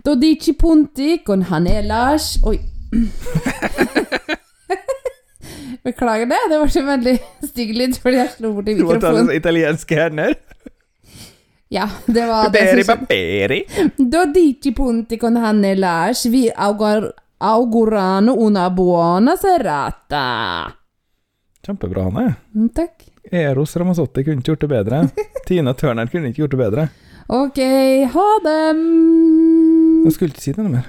Dodici 0.04 0.52
punti 0.56 1.18
con 1.24 1.42
hanelas 1.50 2.38
Oi. 2.48 2.58
Beklager 5.84 6.26
det. 6.26 6.38
Det 6.50 6.58
var 6.58 6.68
så 6.72 6.82
veldig 6.84 7.16
stygg 7.48 7.74
lyd 7.76 7.96
fordi 8.02 8.16
jeg 8.20 8.30
slo 8.36 8.52
borti 8.56 8.74
Du 8.78 8.84
må 8.88 8.96
ta 9.00 9.12
noen 9.14 9.30
italienske 9.36 9.96
hender. 9.96 10.34
Ja, 11.72 11.84
det 12.08 12.24
var 12.28 12.48
det 12.48 12.56
Beri 12.56 12.84
som 12.84 13.04
skjedde. 13.04 13.60
Dodici 13.96 14.72
punti 14.76 15.18
con 15.20 15.36
hanelas. 15.36 16.24
Vi 16.32 16.46
augar, 16.56 17.10
augurano 17.38 18.34
una 18.40 18.70
buona 18.72 19.36
serata. 19.36 20.24
Kjempebra, 21.64 22.02
Hanne. 22.08 22.34
Mm, 22.56 22.68
Takk. 22.72 23.04
Eros 23.30 23.76
Ramazzotti 23.76 24.24
kunne 24.24 24.40
ikke 24.40 24.54
gjort 24.54 24.64
det 24.64 24.70
bedre. 24.72 25.02
Tina 25.48 25.72
Turner 25.74 26.10
kunne 26.12 26.28
ikke 26.28 26.44
gjort 26.44 26.54
det 26.54 26.60
bedre. 26.60 26.86
Ok, 27.28 27.58
ha 28.12 28.28
det. 28.44 28.60
Jeg 30.04 30.14
skulle 30.14 30.32
ikke 30.32 30.44
si 30.44 30.52
det 30.52 30.64
noe 30.64 30.74
mer. 30.76 30.86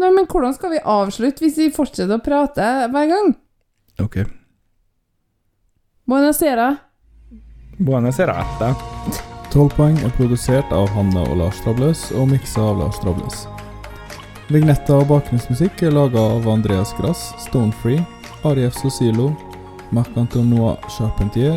Nei, 0.00 0.10
men 0.12 0.26
hvordan 0.28 0.54
skal 0.56 0.74
vi 0.74 0.80
avslutte 0.80 1.44
hvis 1.44 1.58
vi 1.60 1.72
fortsetter 1.72 2.18
å 2.18 2.24
prate 2.24 2.68
hver 2.92 3.10
gang? 3.10 3.34
Ok. 4.02 4.24
Buona 6.04 6.32
sera. 6.36 6.74
Buona 7.78 8.12
serata. 8.12 8.74
12 9.54 9.68
poeng 9.76 9.96
er 10.02 10.12
produsert 10.18 10.72
av 10.74 10.88
Hanne 10.96 11.22
og 11.30 11.38
Lars 11.40 11.60
Trabløs 11.64 12.08
og 12.18 12.28
miksa 12.32 12.64
av 12.72 12.80
Lars 12.82 12.98
Trabløs. 13.00 13.44
Vignetta 14.52 14.98
og 14.98 15.06
bakgrunnsmusikk 15.12 15.86
er 15.86 15.94
laga 15.94 16.20
av 16.34 16.48
Andreas 16.50 16.92
Grass, 16.98 17.30
Stonefree, 17.46 18.02
Arief 18.44 18.76
Sosilo, 18.76 19.30
Marc-Antonois 19.94 20.76
Charpentier, 20.92 21.56